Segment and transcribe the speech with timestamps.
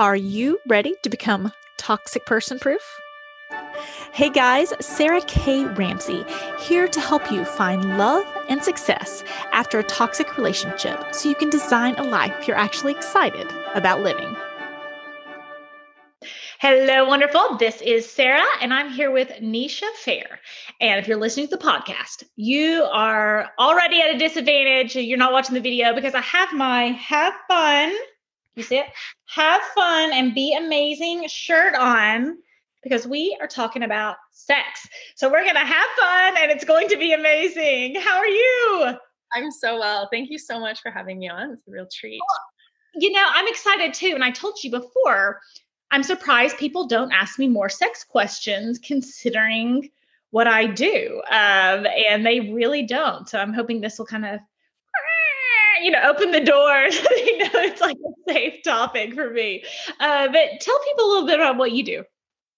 [0.00, 2.80] Are you ready to become toxic person proof?
[4.14, 5.66] Hey guys, Sarah K.
[5.66, 6.24] Ramsey
[6.58, 11.50] here to help you find love and success after a toxic relationship so you can
[11.50, 14.34] design a life you're actually excited about living.
[16.60, 17.58] Hello, wonderful.
[17.58, 20.40] This is Sarah, and I'm here with Nisha Fair.
[20.80, 24.96] And if you're listening to the podcast, you are already at a disadvantage.
[24.96, 27.92] You're not watching the video because I have my have fun
[28.56, 28.86] you see it?
[29.26, 32.38] Have fun and be amazing shirt on
[32.82, 34.86] because we are talking about sex.
[35.14, 37.96] So we're going to have fun and it's going to be amazing.
[38.00, 38.94] How are you?
[39.34, 40.08] I'm so well.
[40.10, 41.52] Thank you so much for having me on.
[41.52, 42.20] It's a real treat.
[42.94, 44.12] You know, I'm excited too.
[44.14, 45.40] And I told you before,
[45.90, 49.90] I'm surprised people don't ask me more sex questions considering
[50.30, 51.22] what I do.
[51.30, 53.28] Um, and they really don't.
[53.28, 54.40] So I'm hoping this will kind of
[55.82, 56.84] you know, open the door.
[56.90, 59.64] you know, it's like a safe topic for me.
[59.98, 62.04] Uh, but tell people a little bit about what you do.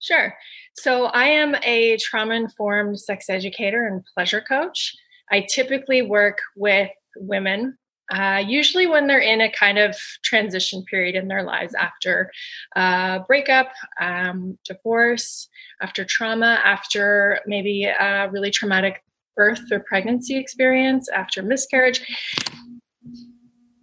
[0.00, 0.34] Sure.
[0.74, 4.94] So I am a trauma informed sex educator and pleasure coach.
[5.30, 7.78] I typically work with women,
[8.12, 12.30] uh, usually when they're in a kind of transition period in their lives after
[12.76, 15.48] uh, breakup, um, divorce,
[15.80, 19.02] after trauma, after maybe a really traumatic
[19.34, 22.02] birth or pregnancy experience, after miscarriage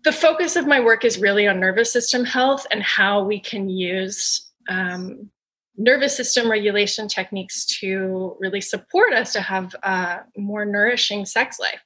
[0.10, 3.70] the focus of my work is really on nervous system health and how we can
[3.70, 5.30] use um,
[5.78, 11.84] nervous system regulation techniques to really support us to have a more nourishing sex life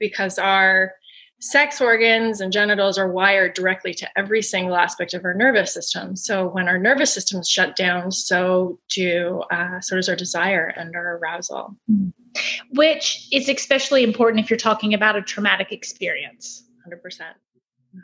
[0.00, 0.94] because our
[1.40, 6.16] sex organs and genitals are wired directly to every single aspect of our nervous system.
[6.16, 10.74] So when our nervous system is shut down, so do uh, so does our desire
[10.76, 11.76] and our arousal.
[12.74, 16.64] Which is especially important if you're talking about a traumatic experience.
[16.88, 17.20] 100%.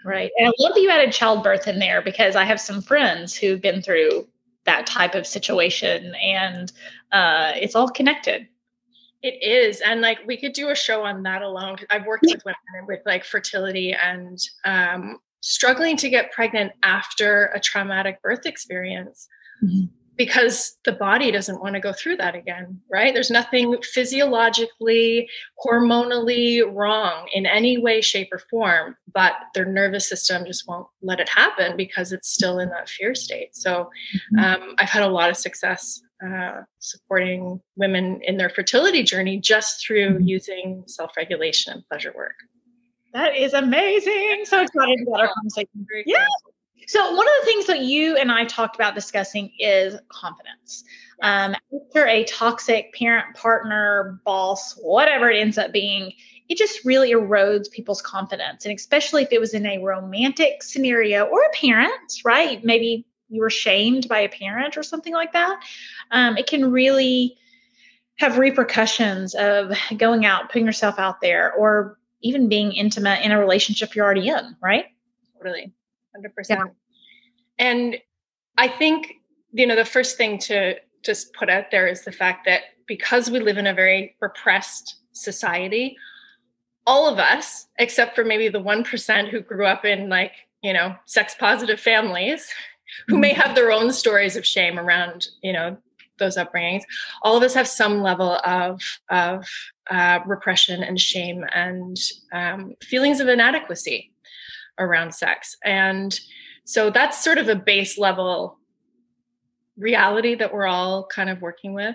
[0.05, 0.31] Right.
[0.39, 3.61] And I love that you added childbirth in there because I have some friends who've
[3.61, 4.27] been through
[4.64, 6.72] that type of situation and
[7.12, 8.47] uh, it's all connected.
[9.22, 9.80] It is.
[9.80, 11.79] And like we could do a show on that alone.
[11.90, 17.61] I've worked with women with like fertility and um, struggling to get pregnant after a
[17.61, 19.27] traumatic birth experience.
[19.64, 23.14] Mm-hmm because the body doesn't want to go through that again, right?
[23.14, 25.29] There's nothing physiologically,
[25.64, 31.20] hormonally wrong in any way, shape, or form, but their nervous system just won't let
[31.20, 33.55] it happen because it's still in that fear state.
[33.55, 33.90] So
[34.36, 34.45] mm-hmm.
[34.45, 39.86] um, I've had a lot of success uh, supporting women in their fertility journey just
[39.86, 40.27] through mm-hmm.
[40.27, 42.34] using self regulation and pleasure work.
[43.14, 44.42] That is amazing.
[44.45, 45.86] So excited about our conversation.
[46.05, 46.27] Yeah.
[46.89, 50.85] So, one of the things that you and I talked about discussing is confidence.
[51.23, 51.55] Um,
[51.87, 56.15] after a toxic parent, partner, boss, whatever it ends up being,
[56.49, 58.65] it just really erodes people's confidence.
[58.65, 62.65] And especially if it was in a romantic scenario or a parent, right?
[62.65, 65.61] Maybe you were shamed by a parent or something like that.
[66.11, 67.37] Um, it can really
[68.17, 73.39] have repercussions of going out, putting yourself out there, or even being intimate in a
[73.39, 74.87] relationship you're already in, right?
[75.37, 75.75] Totally.
[76.23, 76.48] 100%.
[76.48, 76.64] Yeah.
[77.58, 77.98] And
[78.56, 79.14] I think,
[79.52, 83.30] you know, the first thing to just put out there is the fact that because
[83.30, 85.96] we live in a very repressed society,
[86.86, 90.96] all of us, except for maybe the 1% who grew up in like, you know,
[91.05, 92.51] sex positive families,
[93.07, 93.40] who may mm-hmm.
[93.42, 95.77] have their own stories of shame around, you know,
[96.18, 96.83] those upbringings,
[97.23, 99.46] all of us have some level of, of
[99.90, 101.96] uh, repression and shame and
[102.33, 104.11] um, feelings of inadequacy
[104.78, 105.56] around sex.
[105.64, 106.18] And
[106.64, 108.58] so that's sort of a base level
[109.78, 111.94] reality that we're all kind of working with.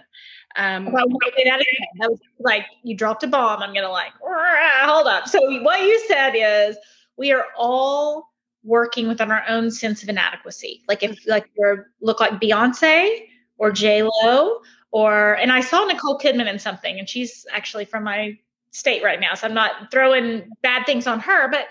[0.56, 1.66] Um, well, that,
[2.00, 3.62] that was like you dropped a bomb.
[3.62, 5.28] I'm gonna like hold up.
[5.28, 6.78] So what you said is
[7.18, 8.30] we are all
[8.64, 10.84] working within our own sense of inadequacy.
[10.88, 13.26] Like if like you look like Beyonce
[13.58, 14.60] or J Lo
[14.92, 18.38] or and I saw Nicole Kidman in something, and she's actually from my
[18.72, 21.68] state right now, so I'm not throwing bad things on her, but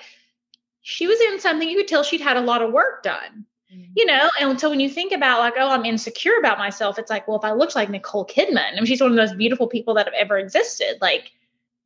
[0.82, 3.90] she was in something you could tell she'd had a lot of work done mm-hmm.
[3.96, 7.10] you know and so when you think about like oh i'm insecure about myself it's
[7.10, 9.38] like well if i looked like nicole kidman I mean, she's one of the most
[9.38, 11.30] beautiful people that have ever existed like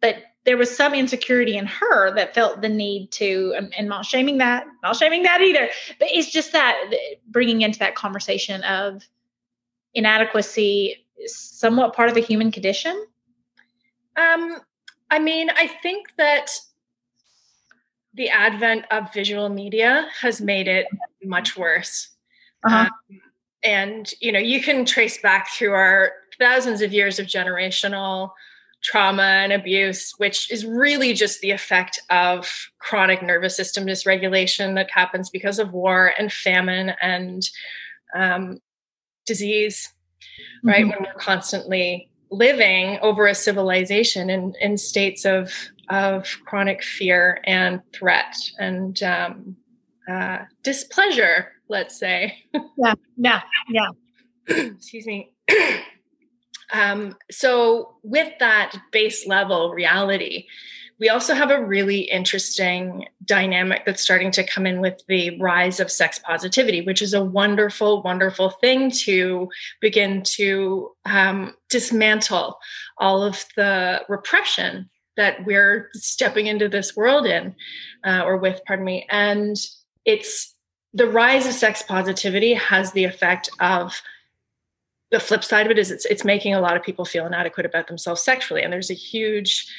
[0.00, 4.38] but there was some insecurity in her that felt the need to and not shaming
[4.38, 5.69] that not shaming that either
[5.99, 6.76] but it's just that
[7.29, 9.03] bringing into that conversation of
[9.94, 13.06] inadequacy is somewhat part of the human condition
[14.17, 14.56] um
[15.11, 16.50] i mean i think that
[18.17, 20.87] the advent of visual media has made it
[21.23, 22.09] much worse.
[22.65, 22.89] Uh-huh.
[22.89, 23.21] Um,
[23.63, 28.31] and you know, you can trace back through our thousands of years of generational
[28.83, 32.49] trauma and abuse, which is really just the effect of
[32.79, 37.49] chronic nervous system dysregulation that happens because of war and famine and
[38.15, 38.61] um,
[39.27, 39.93] disease,
[40.23, 40.69] mm-hmm.
[40.69, 40.87] right?
[40.87, 45.53] When we're constantly living over a civilization in, in states of
[45.88, 49.56] of chronic fear and threat and um,
[50.11, 52.44] uh, displeasure, let's say.
[52.79, 53.41] Yeah, yeah,
[53.71, 53.88] yeah.
[54.49, 55.33] Excuse me.
[56.73, 60.47] um, so, with that base level reality,
[60.99, 65.81] we also have a really interesting dynamic that's starting to come in with the rise
[65.81, 69.49] of sex positivity, which is a wonderful, wonderful thing to
[69.81, 72.59] begin to um, dismantle
[72.99, 77.55] all of the repression that we're stepping into this world in
[78.05, 79.07] uh, or with, pardon me.
[79.11, 79.57] And
[80.05, 80.55] it's
[80.93, 84.01] the rise of sex positivity has the effect of
[85.11, 87.67] the flip side of it is it's it's making a lot of people feel inadequate
[87.67, 89.73] about themselves sexually and there's a huge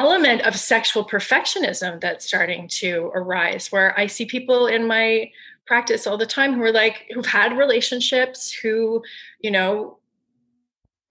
[0.00, 5.30] element of sexual perfectionism that's starting to arise where i see people in my
[5.66, 9.02] practice all the time who are like who've had relationships who
[9.40, 9.98] you know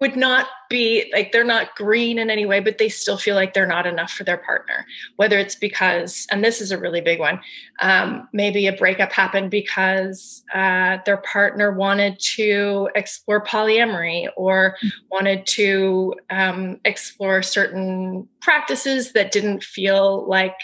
[0.01, 3.53] would not be like they're not green in any way, but they still feel like
[3.53, 4.85] they're not enough for their partner.
[5.15, 7.39] Whether it's because, and this is a really big one,
[7.79, 14.75] um, maybe a breakup happened because uh, their partner wanted to explore polyamory or
[15.09, 20.55] wanted to um, explore certain practices that didn't feel like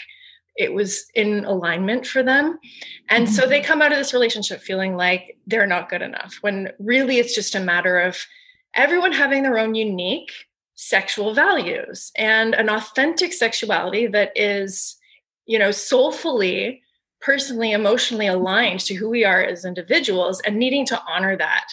[0.56, 2.58] it was in alignment for them.
[3.08, 3.66] And so they mm-hmm.
[3.66, 7.54] come out of this relationship feeling like they're not good enough when really it's just
[7.54, 8.18] a matter of
[8.74, 10.32] everyone having their own unique
[10.74, 14.96] sexual values and an authentic sexuality that is,
[15.46, 16.82] you know, soulfully,
[17.20, 21.68] personally, emotionally aligned to who we are as individuals and needing to honor that.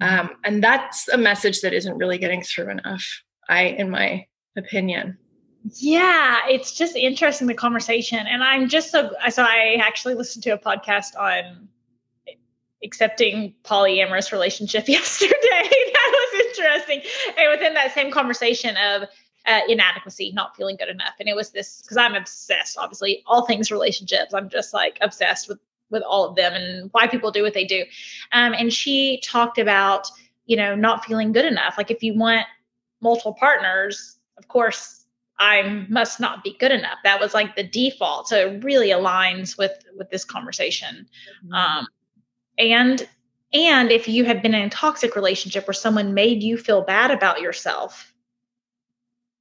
[0.00, 0.20] Mm-hmm.
[0.20, 4.26] Um, and that's a message that isn't really getting through enough, I, in my
[4.56, 5.18] opinion.
[5.74, 8.26] Yeah, it's just interesting the conversation.
[8.26, 11.68] And I'm just so so I actually listened to a podcast on
[12.82, 15.91] accepting polyamorous relationship yesterday.
[16.58, 17.02] Interesting.
[17.38, 19.08] And within that same conversation of
[19.46, 21.14] uh, inadequacy, not feeling good enough.
[21.18, 24.34] And it was this because I'm obsessed, obviously, all things relationships.
[24.34, 25.58] I'm just like obsessed with
[25.90, 27.84] with all of them and why people do what they do.
[28.32, 30.08] Um, and she talked about,
[30.46, 31.74] you know, not feeling good enough.
[31.76, 32.46] Like if you want
[33.02, 35.04] multiple partners, of course,
[35.38, 36.98] I must not be good enough.
[37.04, 38.28] That was like the default.
[38.28, 41.06] So it really aligns with with this conversation.
[41.44, 41.52] Mm-hmm.
[41.52, 41.86] Um,
[42.58, 43.08] and
[43.52, 47.10] and if you have been in a toxic relationship where someone made you feel bad
[47.10, 48.12] about yourself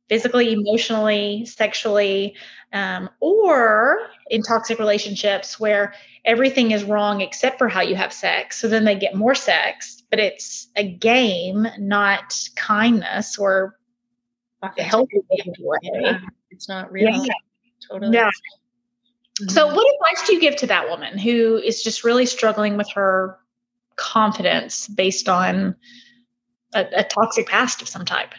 [0.10, 2.36] physically emotionally sexually
[2.74, 5.94] um, or in toxic relationships where
[6.26, 10.04] everything is wrong except for how you have sex so then they get more sex
[10.10, 13.76] but it's a game not kindness or
[14.64, 15.22] a healthy
[15.60, 15.78] way.
[15.84, 16.20] Yeah,
[16.50, 17.10] it's not real.
[17.10, 17.34] Yeah.
[17.90, 18.16] totally.
[18.16, 18.30] Yeah.
[19.48, 19.76] So, mm-hmm.
[19.76, 23.38] what advice do you give to that woman who is just really struggling with her
[23.96, 25.76] confidence based on
[26.74, 28.34] a, a toxic past of some type?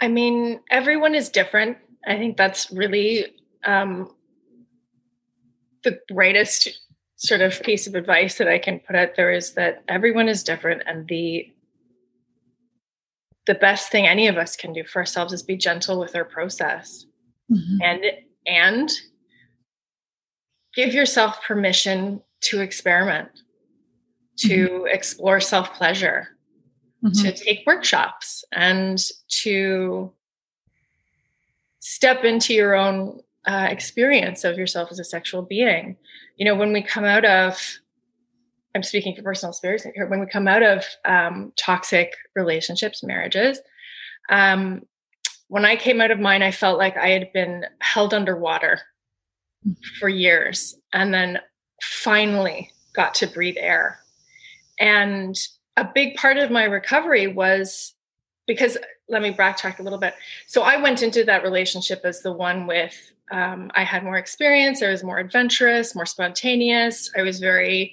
[0.00, 1.78] I mean, everyone is different.
[2.06, 4.14] I think that's really um,
[5.84, 6.68] the greatest
[7.16, 10.42] sort of piece of advice that I can put out there is that everyone is
[10.42, 11.52] different, and the
[13.46, 16.24] the best thing any of us can do for ourselves is be gentle with our
[16.24, 17.06] process
[17.50, 17.78] mm-hmm.
[17.80, 18.04] and
[18.46, 18.90] and
[20.76, 23.28] give yourself permission to experiment
[24.36, 24.86] to mm-hmm.
[24.88, 26.28] explore self pleasure
[27.02, 27.22] mm-hmm.
[27.22, 30.12] to take workshops and to
[31.80, 35.96] step into your own uh, experience of yourself as a sexual being
[36.36, 37.78] you know when we come out of
[38.76, 40.06] I'm speaking for personal experience here.
[40.06, 43.58] When we come out of um, toxic relationships, marriages,
[44.28, 44.82] um,
[45.48, 48.80] when I came out of mine, I felt like I had been held underwater
[49.98, 51.38] for years and then
[51.82, 54.00] finally got to breathe air.
[54.78, 55.36] And
[55.76, 57.94] a big part of my recovery was
[58.46, 60.14] because let me backtrack a little bit.
[60.46, 62.94] So I went into that relationship as the one with
[63.30, 67.10] um, I had more experience, I was more adventurous, more spontaneous.
[67.16, 67.92] I was very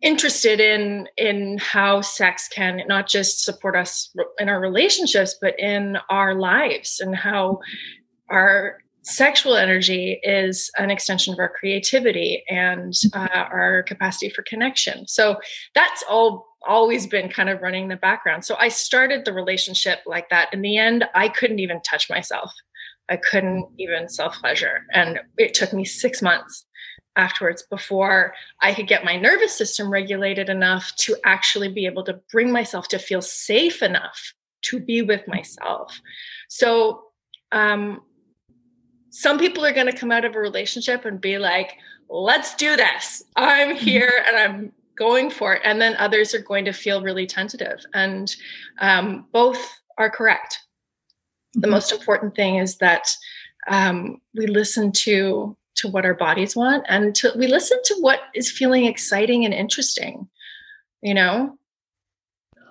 [0.00, 5.98] interested in in how sex can not just support us in our relationships but in
[6.08, 7.58] our lives and how
[8.30, 15.06] our sexual energy is an extension of our creativity and uh, our capacity for connection.
[15.06, 15.36] So
[15.74, 18.44] that's all always been kind of running the background.
[18.44, 20.52] So i started the relationship like that.
[20.52, 22.52] In the end i couldn't even touch myself.
[23.08, 26.66] I couldn't even self pleasure and it took me six months
[27.18, 32.20] afterwards before I could get my nervous system regulated enough to actually be able to
[32.32, 36.00] bring myself to feel safe enough to be with myself.
[36.48, 37.02] So,
[37.52, 38.00] um,
[39.18, 41.76] some people are going to come out of a relationship and be like,
[42.08, 43.24] let's do this.
[43.34, 43.84] I'm mm-hmm.
[43.84, 45.62] here and I'm going for it.
[45.64, 47.84] And then others are going to feel really tentative.
[47.92, 48.34] And
[48.80, 49.58] um, both
[49.98, 50.60] are correct.
[51.54, 51.70] The mm-hmm.
[51.72, 53.08] most important thing is that
[53.66, 58.20] um, we listen to to what our bodies want and to, we listen to what
[58.34, 60.28] is feeling exciting and interesting
[61.02, 61.56] you know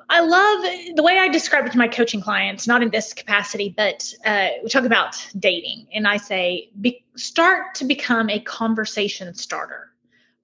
[0.09, 3.73] I love the way I describe it to my coaching clients, not in this capacity,
[3.75, 5.87] but uh, we talk about dating.
[5.93, 9.89] And I say, be, start to become a conversation starter,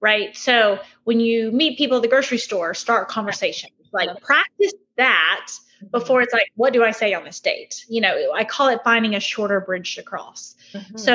[0.00, 0.36] right?
[0.36, 3.72] So when you meet people at the grocery store, start conversations.
[3.90, 5.50] Like practice that
[5.90, 7.86] before it's like, what do I say on this date?
[7.88, 10.56] You know, I call it finding a shorter bridge to cross.
[10.72, 10.96] Mm-hmm.
[10.98, 11.14] So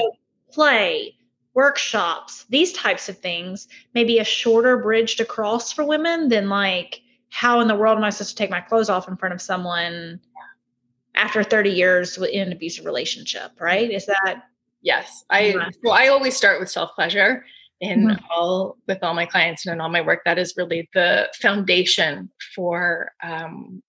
[0.52, 1.16] play,
[1.54, 7.02] workshops, these types of things, maybe a shorter bridge to cross for women than like,
[7.30, 9.42] how in the world am I supposed to take my clothes off in front of
[9.42, 10.20] someone
[11.16, 13.90] after 30 years in an abusive relationship, right?
[13.92, 14.44] Is that
[14.82, 15.24] Yes.
[15.30, 17.46] I well, I always start with self-pleasure
[17.82, 18.26] in mm-hmm.
[18.30, 20.22] all with all my clients and in all my work.
[20.26, 23.84] That is really the foundation for um,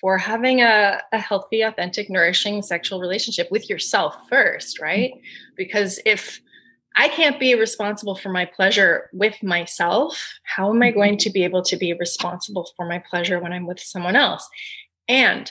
[0.00, 5.12] for having a, a healthy, authentic, nourishing sexual relationship with yourself first, right?
[5.12, 5.54] Mm-hmm.
[5.56, 6.40] Because if
[7.00, 10.20] I can't be responsible for my pleasure with myself.
[10.42, 11.18] How am I going mm-hmm.
[11.18, 14.46] to be able to be responsible for my pleasure when I'm with someone else?
[15.06, 15.50] And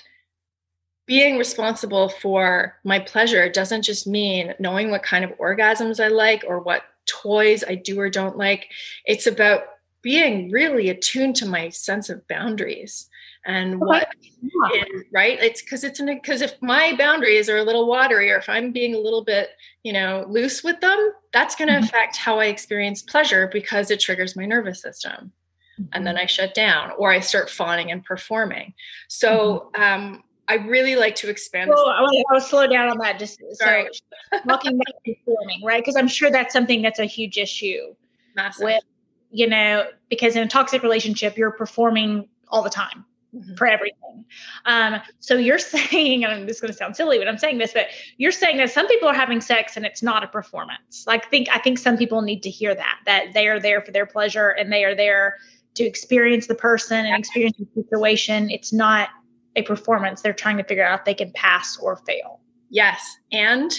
[1.06, 6.44] being responsible for my pleasure doesn't just mean knowing what kind of orgasms I like
[6.46, 8.68] or what toys I do or don't like.
[9.06, 9.62] It's about
[10.02, 13.08] being really attuned to my sense of boundaries
[13.48, 18.30] and what is, right it's because it's because if my boundaries are a little watery
[18.30, 19.50] or if i'm being a little bit
[19.84, 21.86] you know loose with them that's going to mm-hmm.
[21.86, 25.32] affect how i experience pleasure because it triggers my nervous system
[25.80, 25.84] mm-hmm.
[25.94, 26.24] and then mm-hmm.
[26.24, 28.74] i shut down or i start fawning and performing
[29.08, 29.82] so mm-hmm.
[29.82, 31.70] um, I really like to expand.
[31.70, 33.20] Well, I want to slow down on that.
[33.20, 33.86] Just Sorry.
[34.32, 35.84] so talking about performing, right?
[35.84, 37.94] Because I'm sure that's something that's a huge issue
[38.34, 38.64] Massive.
[38.64, 38.84] with,
[39.30, 43.04] you know, because in a toxic relationship, you're performing all the time
[43.36, 43.56] mm-hmm.
[43.56, 44.26] for everything.
[44.66, 47.74] Um, so you're saying, and this is going to sound silly when I'm saying this,
[47.74, 51.06] but you're saying that some people are having sex and it's not a performance.
[51.08, 53.92] Like, think I think some people need to hear that that they are there for
[53.92, 55.38] their pleasure and they are there
[55.76, 58.50] to experience the person and experience the situation.
[58.50, 59.10] It's not
[59.56, 60.22] a performance.
[60.22, 62.42] They're trying to figure out if they can pass or fail.
[62.70, 63.72] Yes, and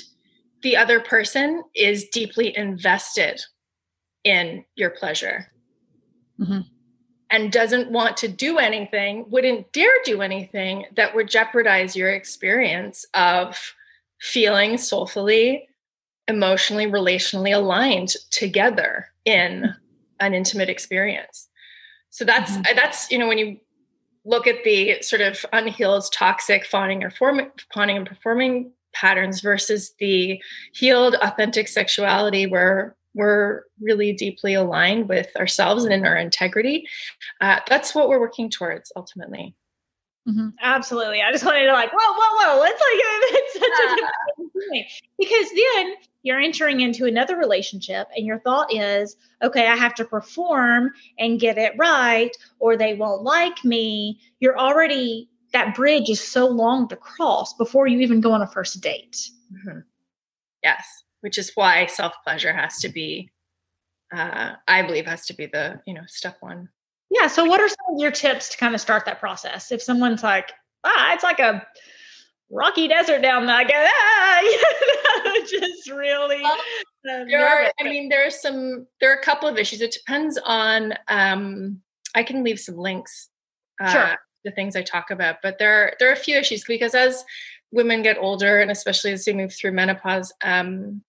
[0.62, 3.40] the other person is deeply invested
[4.24, 5.52] in your pleasure.
[6.40, 6.60] Mm-hmm
[7.30, 13.04] and doesn't want to do anything, wouldn't dare do anything that would jeopardize your experience
[13.14, 13.74] of
[14.20, 15.68] feeling soulfully,
[16.26, 19.74] emotionally, relationally aligned together in
[20.20, 21.48] an intimate experience.
[22.10, 22.76] So that's mm-hmm.
[22.76, 23.58] that's you know when you
[24.24, 27.40] look at the sort of unhealed, toxic fawning or form,
[27.72, 30.42] fawning and performing patterns versus the
[30.72, 36.86] healed, authentic sexuality where we're really deeply aligned with ourselves and in our integrity.
[37.40, 39.54] Uh, that's what we're working towards ultimately.
[40.28, 40.48] Mm-hmm.
[40.60, 41.22] Absolutely.
[41.22, 42.64] I just wanted to like, whoa, whoa, whoa.
[42.64, 42.90] It's like
[43.32, 44.84] it's such a thing
[45.18, 50.04] because then you're entering into another relationship and your thought is, okay, I have to
[50.04, 54.20] perform and get it right, or they won't like me.
[54.40, 58.46] You're already that bridge is so long to cross before you even go on a
[58.46, 59.30] first date.
[59.50, 59.78] Mm-hmm.
[60.62, 63.30] Yes which is why self pleasure has to be
[64.14, 66.68] uh, i believe has to be the you know step one.
[67.10, 69.72] Yeah so what are some of your tips to kind of start that process?
[69.72, 70.52] If someone's like
[70.84, 71.66] ah it's like a
[72.50, 74.58] rocky desert down there i go ah you
[75.24, 76.56] know, just really well,
[77.10, 79.80] uh, there are, i mean there are some there are a couple of issues.
[79.80, 81.80] It depends on um
[82.14, 83.28] i can leave some links
[83.82, 84.16] uh, sure.
[84.44, 87.24] the things i talk about but there are there are a few issues because as
[87.70, 91.02] women get older and especially as they move through menopause um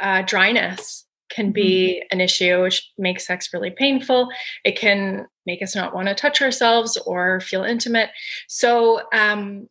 [0.00, 2.16] uh, dryness can be mm-hmm.
[2.16, 4.28] an issue, which makes sex really painful.
[4.64, 8.10] It can make us not want to touch ourselves or feel intimate.
[8.48, 9.68] So, um,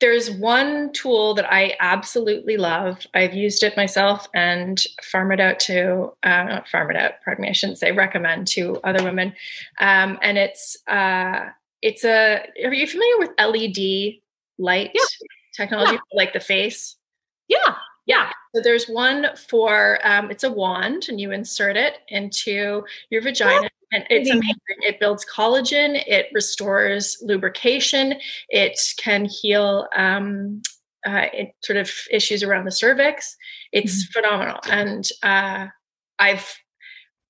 [0.00, 3.04] there's one tool that I absolutely love.
[3.14, 7.42] I've used it myself and farm it out to, uh, not farm it out, pardon
[7.42, 9.34] me, I shouldn't say recommend to other women.
[9.80, 11.46] Um, and it's, uh,
[11.82, 14.20] it's a, are you familiar with LED
[14.58, 15.02] light yeah.
[15.56, 15.98] technology, yeah.
[16.12, 16.96] like the face?
[17.48, 17.74] Yeah.
[18.06, 18.30] Yeah.
[18.54, 23.68] So there's one for um, it's a wand, and you insert it into your vagina.
[23.90, 24.56] And it's amazing.
[24.80, 26.02] It builds collagen.
[26.06, 28.14] It restores lubrication.
[28.50, 30.60] It can heal um,
[31.06, 33.36] uh, it, sort of issues around the cervix.
[33.72, 34.12] It's mm-hmm.
[34.12, 34.60] phenomenal.
[34.70, 35.68] And uh,
[36.18, 36.54] I've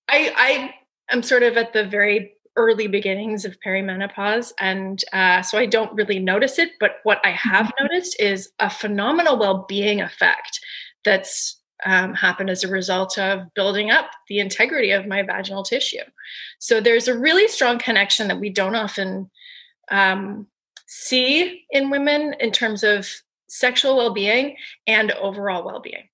[0.09, 0.75] I I
[1.15, 5.95] am sort of at the very early beginnings of perimenopause and uh, so i don't
[5.95, 7.85] really notice it but what i have mm-hmm.
[7.85, 10.61] noticed is a phenomenal well-being effect
[11.05, 16.02] that's um, happened as a result of building up the integrity of my vaginal tissue.
[16.59, 19.31] So there's a really strong connection that we don't often
[19.90, 20.47] um,
[20.87, 23.09] see in women in terms of
[23.49, 26.09] sexual well-being and overall well-being.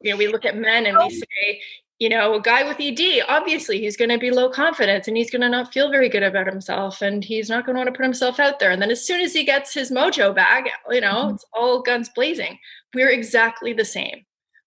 [0.00, 1.60] You know we look at men and we say
[1.98, 5.30] you know, a guy with ED, obviously he's going to be low confidence and he's
[5.30, 7.96] going to not feel very good about himself and he's not going to want to
[7.96, 8.70] put himself out there.
[8.70, 11.34] And then as soon as he gets his mojo back, you know, mm-hmm.
[11.34, 12.58] it's all guns blazing.
[12.94, 14.24] We're exactly the same.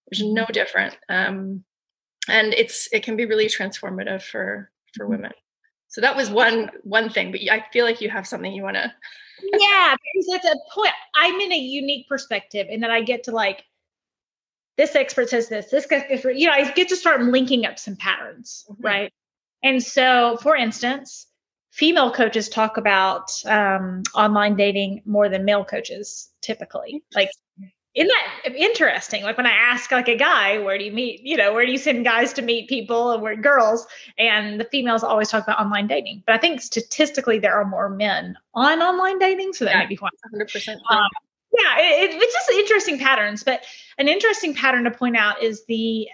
[0.09, 0.51] There's no mm-hmm.
[0.51, 0.97] different.
[1.07, 1.63] Um,
[2.27, 5.13] and it's it can be really transformative for for mm-hmm.
[5.13, 5.31] women.
[5.87, 8.75] So that was one one thing, but I feel like you have something you want
[8.75, 8.93] to
[9.41, 10.93] Yeah, because that's a point.
[11.15, 13.63] I'm in a unique perspective in that I get to like
[14.81, 16.39] this expert says this, this different.
[16.39, 18.83] You know, I get to start linking up some patterns, mm-hmm.
[18.83, 19.13] right?
[19.61, 21.27] And so, for instance,
[21.69, 27.03] female coaches talk about um, online dating more than male coaches typically.
[27.13, 27.29] Like,
[27.93, 28.11] isn't
[28.43, 29.21] that interesting?
[29.21, 31.21] Like when I ask like a guy, where do you meet?
[31.21, 33.85] You know, where do you send guys to meet people and where girls?
[34.17, 36.23] And the females always talk about online dating.
[36.25, 39.85] But I think statistically there are more men on online dating, so that yeah, may
[39.85, 40.11] be one.
[40.31, 40.81] Hundred percent.
[41.57, 43.43] Yeah, it, it's just interesting patterns.
[43.43, 43.63] But
[43.97, 46.07] an interesting pattern to point out is the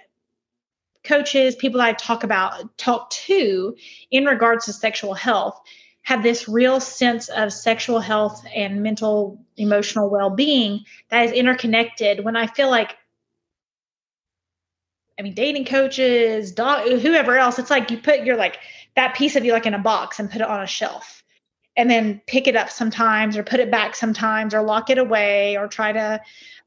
[1.04, 3.76] coaches, people I talk about, talk to
[4.12, 5.60] in regards to sexual health,
[6.02, 12.24] have this real sense of sexual health and mental, emotional well being that is interconnected.
[12.24, 12.96] When I feel like,
[15.20, 18.58] I mean, dating coaches, dog, whoever else, it's like you put your like
[18.96, 21.24] that piece of you like in a box and put it on a shelf
[21.78, 25.56] and then pick it up sometimes or put it back sometimes or lock it away
[25.56, 26.20] or try to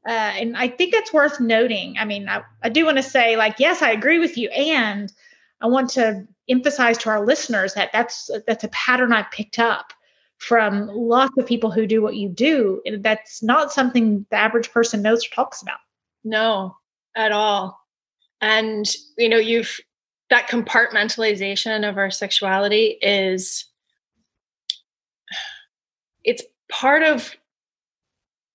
[0.07, 1.95] uh, and i think that's worth noting.
[1.99, 4.49] I mean I, I do want to say like yes i agree with you.
[4.49, 5.11] And
[5.59, 9.93] i want to emphasize to our listeners that that's that's a pattern i picked up
[10.37, 14.71] from lots of people who do what you do And that's not something the average
[14.71, 15.77] person knows or talks about.
[16.23, 16.75] No
[17.15, 17.79] at all.
[18.41, 19.79] And you know you've
[20.31, 23.65] that compartmentalization of our sexuality is
[26.23, 27.35] it's part of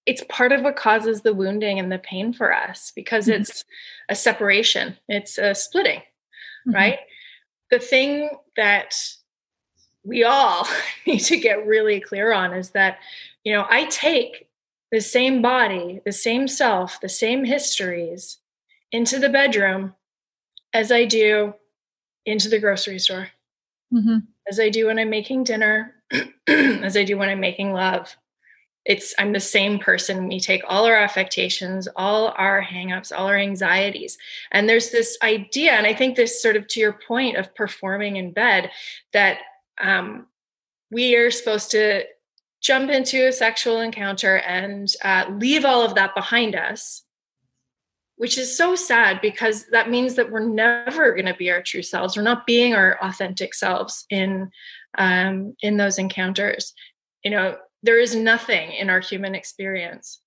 [0.07, 3.43] it's part of what causes the wounding and the pain for us because mm-hmm.
[3.43, 3.65] it's
[4.09, 6.75] a separation it's a splitting mm-hmm.
[6.75, 6.99] right
[7.71, 8.95] the thing that
[10.05, 10.67] we all
[11.07, 12.99] need to get really clear on is that
[13.45, 14.49] you know i take
[14.93, 18.39] the same body the same self the same histories
[18.93, 19.95] into the bedroom
[20.73, 21.53] as i do
[22.25, 23.29] into the grocery store
[23.93, 24.19] mm-hmm.
[24.49, 25.96] as i do when i'm making dinner
[26.49, 28.17] as I do when I'm making love.
[28.85, 30.29] It's I'm the same person.
[30.29, 34.17] We take all our affectations, all our hangups, all our anxieties.
[34.53, 38.15] And there's this idea, and I think this sort of to your point of performing
[38.17, 38.71] in bed,
[39.13, 39.39] that
[39.81, 40.27] um,
[40.91, 42.05] we are supposed to
[42.61, 47.03] jump into a sexual encounter and uh, leave all of that behind us
[48.17, 51.83] which is so sad because that means that we're never going to be our true
[51.83, 52.17] selves.
[52.17, 54.51] We're not being our authentic selves in
[54.97, 56.73] um, in those encounters.
[57.25, 60.21] You know, there is nothing in our human experience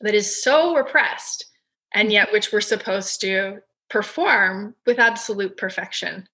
[0.00, 1.46] that is so repressed,
[1.92, 6.28] and yet which we're supposed to perform with absolute perfection.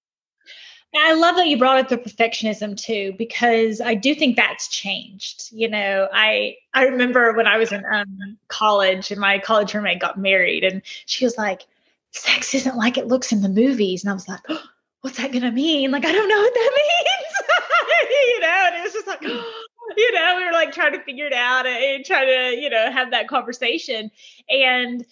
[0.93, 5.47] I love that you brought up the perfectionism too, because I do think that's changed.
[5.51, 10.01] You know, I I remember when I was in um, college and my college roommate
[10.01, 11.65] got married, and she was like,
[12.11, 14.61] "Sex isn't like it looks in the movies," and I was like, oh,
[15.01, 15.91] "What's that gonna mean?
[15.91, 17.10] Like, I don't know what that means."
[18.11, 19.23] You know, and it was just like.
[19.97, 22.91] you know, we were like trying to figure it out and trying to, you know,
[22.91, 24.09] have that conversation.
[24.49, 25.05] And,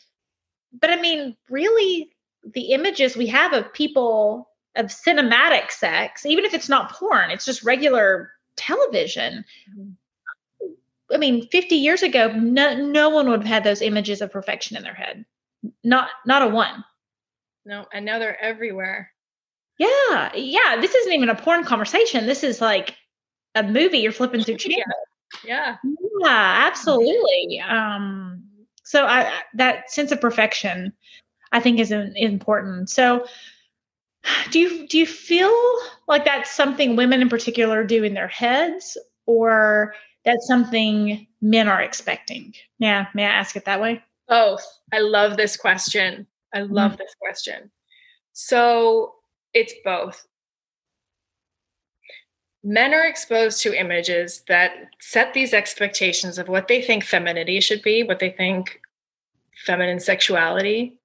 [0.79, 2.11] but I mean, really,
[2.53, 7.45] the images we have of people of cinematic sex, even if it's not porn, it's
[7.45, 9.43] just regular television.
[9.77, 10.71] Mm-hmm.
[11.11, 14.77] I mean, 50 years ago, no, no one would have had those images of perfection
[14.77, 15.25] in their head.
[15.83, 16.85] Not not a one.
[17.65, 19.11] No, and now they're everywhere.
[19.79, 20.77] Yeah, yeah.
[20.79, 22.27] This isn't even a porn conversation.
[22.27, 22.95] This is like
[23.55, 24.83] a movie you're flipping through channels.
[25.45, 25.77] Yeah.
[26.21, 27.61] Yeah, absolutely.
[27.61, 28.43] Um,
[28.83, 30.91] so I that sense of perfection,
[31.51, 32.89] I think, is important.
[32.89, 33.27] So
[34.51, 35.53] do you do you feel
[36.07, 39.93] like that's something women in particular do in their heads or
[40.25, 45.37] that's something men are expecting yeah may i ask it that way both i love
[45.37, 46.99] this question i love mm-hmm.
[46.99, 47.71] this question
[48.33, 49.13] so
[49.53, 50.25] it's both
[52.63, 57.81] men are exposed to images that set these expectations of what they think femininity should
[57.81, 58.81] be what they think
[59.65, 60.99] feminine sexuality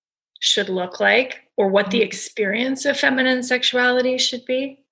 [0.45, 2.07] should look like or what the mm-hmm.
[2.07, 4.85] experience of feminine sexuality should be.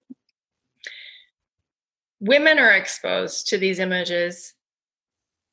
[2.20, 4.54] Women are exposed to these images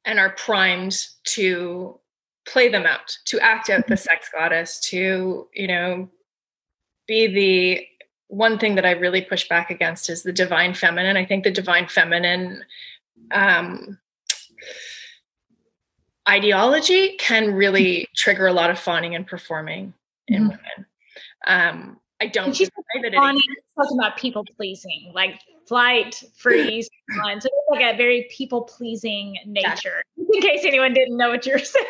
[0.06, 2.00] and are primed to
[2.48, 4.02] play them out, to act out the mm-hmm.
[4.02, 6.10] sex goddess, to, you know,
[7.10, 7.88] be the
[8.28, 11.18] one thing that I really push back against is the divine feminine.
[11.18, 12.64] I think the divine feminine
[13.32, 13.98] um,
[16.28, 19.94] ideology can really trigger a lot of fawning and performing
[20.28, 20.50] in mm-hmm.
[20.50, 20.86] women.
[21.48, 25.40] Um, I don't she's talking about people pleasing, like
[25.70, 30.02] flight, freeze, so it's like a very people pleasing nature.
[30.18, 31.86] In case anyone didn't know what you're saying.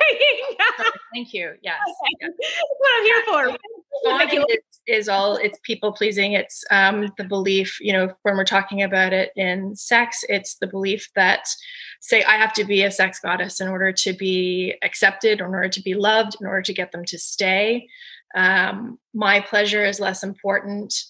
[1.14, 1.54] Thank you.
[1.64, 1.80] Yes.
[2.22, 2.34] Okay.
[2.40, 2.52] Yes.
[2.78, 4.50] what I'm here for.
[4.52, 6.34] Is, is all it's people pleasing.
[6.34, 10.68] It's um, the belief, you know, when we're talking about it in sex, it's the
[10.68, 11.48] belief that
[12.02, 15.70] say I have to be a sex goddess in order to be accepted, in order
[15.70, 17.88] to be loved, in order to get them to stay
[18.36, 21.04] um, my pleasure is less important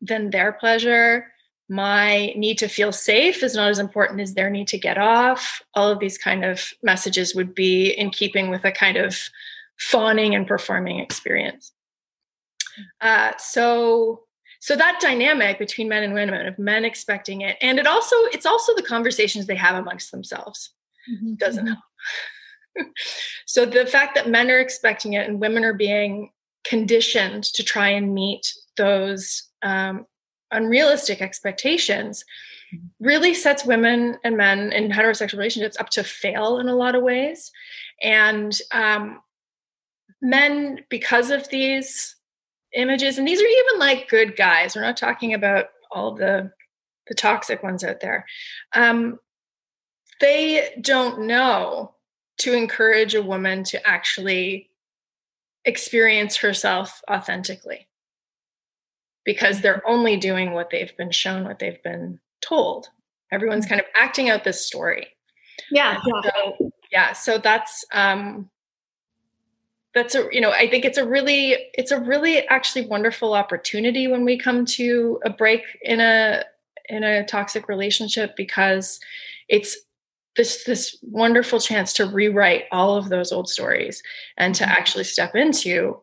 [0.00, 1.26] than their pleasure
[1.70, 5.62] my need to feel safe is not as important as their need to get off
[5.74, 9.16] all of these kind of messages would be in keeping with a kind of
[9.78, 11.72] fawning and performing experience
[13.00, 14.24] uh, so
[14.58, 18.46] so that dynamic between men and women of men expecting it and it also it's
[18.46, 20.70] also the conversations they have amongst themselves
[21.08, 21.34] mm-hmm.
[21.34, 22.82] doesn't mm-hmm.
[22.82, 22.92] help
[23.46, 26.30] so the fact that men are expecting it and women are being
[26.64, 30.04] conditioned to try and meet those um,
[30.52, 32.24] unrealistic expectations
[32.74, 32.86] mm-hmm.
[33.04, 37.02] really sets women and men in heterosexual relationships up to fail in a lot of
[37.02, 37.52] ways
[38.02, 39.20] and um,
[40.22, 42.16] men because of these
[42.74, 46.50] images and these are even like good guys we're not talking about all the
[47.08, 48.24] the toxic ones out there
[48.74, 49.18] um,
[50.20, 51.94] they don't know
[52.38, 54.70] to encourage a woman to actually
[55.64, 57.86] experience herself authentically
[59.24, 62.88] because they're only doing what they've been shown, what they've been told.
[63.32, 63.74] Everyone's mm-hmm.
[63.74, 65.08] kind of acting out this story.
[65.70, 65.98] Yeah.
[66.06, 66.30] yeah.
[66.30, 67.12] So, yeah.
[67.12, 68.50] So that's um
[69.94, 74.06] that's a you know i think it's a really it's a really actually wonderful opportunity
[74.06, 76.44] when we come to a break in a
[76.88, 79.00] in a toxic relationship because
[79.48, 79.76] it's
[80.36, 84.02] this this wonderful chance to rewrite all of those old stories
[84.36, 84.72] and to mm-hmm.
[84.72, 86.00] actually step into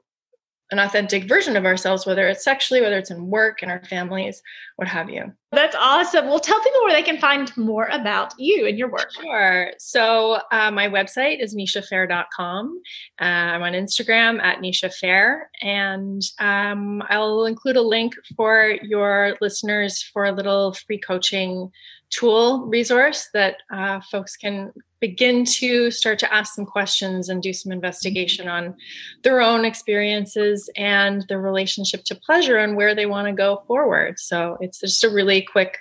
[0.72, 4.42] an authentic version of ourselves, whether it's sexually, whether it's in work, in our families,
[4.76, 5.32] what have you.
[5.54, 6.28] That's awesome.
[6.28, 9.10] Well, tell people where they can find more about you and your work.
[9.14, 9.72] Sure.
[9.80, 12.82] So, uh, my website is nishafair.com.
[13.20, 20.04] Uh, I'm on Instagram at nishafair, and um, I'll include a link for your listeners
[20.04, 21.72] for a little free coaching
[22.10, 27.54] tool resource that uh, folks can begin to start to ask some questions and do
[27.54, 28.76] some investigation on
[29.24, 34.20] their own experiences and their relationship to pleasure and where they want to go forward.
[34.20, 35.78] So it's just a really quick,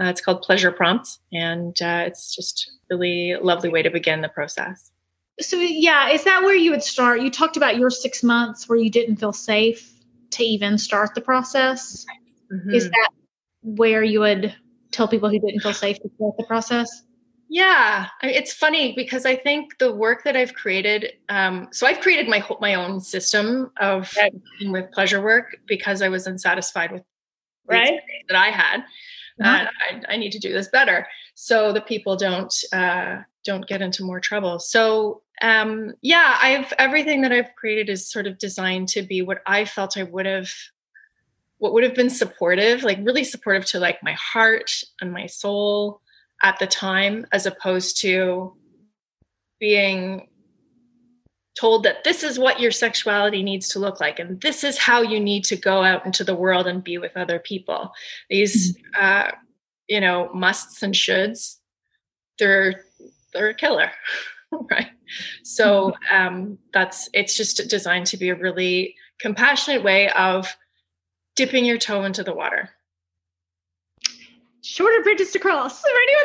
[0.00, 4.28] uh, it's called Pleasure Prompts, and uh, it's just really lovely way to begin the
[4.28, 4.90] process.
[5.40, 7.22] So, yeah, is that where you would start?
[7.22, 9.90] You talked about your six months where you didn't feel safe
[10.32, 12.04] to even start the process.
[12.52, 12.74] Mm-hmm.
[12.74, 13.08] Is that
[13.62, 14.54] where you would
[14.92, 17.04] tell people who didn't feel safe to start the process?
[17.48, 21.12] Yeah, it's funny because I think the work that I've created.
[21.28, 24.32] Um, so I've created my my own system of right.
[24.70, 27.02] with pleasure work because I was unsatisfied with
[27.66, 28.80] right that I had.
[29.40, 29.66] Uh-huh.
[29.90, 34.04] I, I, need to do this better so that people don't uh, don't get into
[34.04, 34.58] more trouble.
[34.58, 39.42] So um, yeah, I've everything that I've created is sort of designed to be what
[39.46, 40.50] I felt I would have
[41.62, 46.00] what would have been supportive, like really supportive to like my heart and my soul
[46.42, 48.52] at the time as opposed to
[49.60, 50.26] being
[51.56, 55.02] told that this is what your sexuality needs to look like and this is how
[55.02, 57.92] you need to go out into the world and be with other people
[58.28, 59.04] these mm-hmm.
[59.04, 59.30] uh,
[59.86, 61.58] you know musts and shoulds
[62.40, 62.82] they're
[63.32, 63.92] they're a killer
[64.70, 64.90] right
[65.44, 70.56] so um, that's it's just designed to be a really compassionate way of
[71.36, 72.70] dipping your toe into the water
[74.62, 76.24] shorter bridges to cross for anyone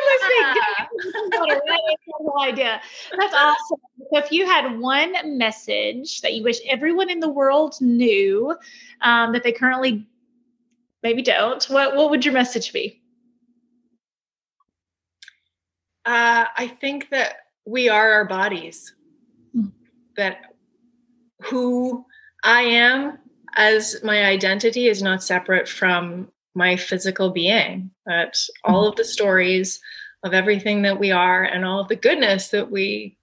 [1.26, 2.38] listening.
[2.40, 2.80] idea.
[3.18, 3.78] That's awesome.
[4.10, 8.56] So if you had one message that you wish everyone in the world knew
[9.02, 10.06] um, that they currently
[11.02, 13.02] maybe don't, what what would your message be?
[16.06, 17.34] Uh, I think that
[17.66, 18.94] we are our bodies.
[19.54, 19.72] Mm.
[20.16, 20.54] That
[21.42, 22.06] who
[22.42, 23.18] I am
[23.58, 29.80] as my identity is not separate from my physical being, that all of the stories
[30.22, 33.18] of everything that we are and all of the goodness that we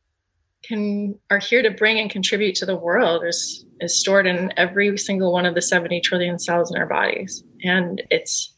[0.63, 4.97] can are here to bring and contribute to the world is is stored in every
[4.97, 7.43] single one of the 70 trillion cells in our bodies.
[7.63, 8.53] And it's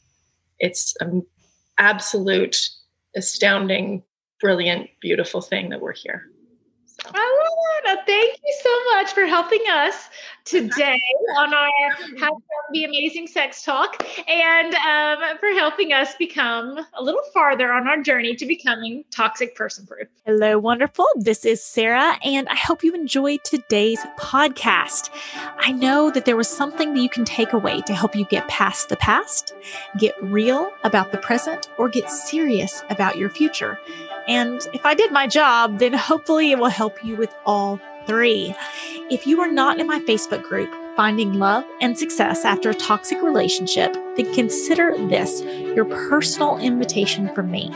[0.60, 1.24] it's an
[1.78, 2.58] absolute
[3.16, 4.04] astounding
[4.40, 6.24] brilliant beautiful thing that we're here
[7.14, 8.00] it.
[8.06, 10.10] Thank you so much for helping us
[10.46, 11.00] today
[11.38, 11.70] on our
[12.18, 12.32] to
[12.72, 18.02] Be Amazing Sex Talk and um, for helping us become a little farther on our
[18.02, 20.08] journey to becoming toxic person proof.
[20.26, 21.06] Hello, wonderful.
[21.16, 25.10] This is Sarah, and I hope you enjoyed today's podcast.
[25.58, 28.48] I know that there was something that you can take away to help you get
[28.48, 29.54] past the past,
[29.98, 33.80] get real about the present, or get serious about your future.
[34.28, 38.56] And if I did my job, then hopefully it will help you with all three.
[39.10, 43.22] If you are not in my Facebook group, Finding Love and Success After a Toxic
[43.22, 47.72] Relationship, then consider this your personal invitation from me.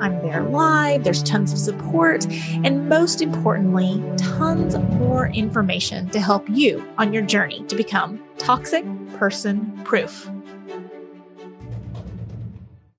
[0.00, 2.26] I'm there live, there's tons of support,
[2.64, 8.84] and most importantly, tons more information to help you on your journey to become toxic
[9.18, 10.30] person proof.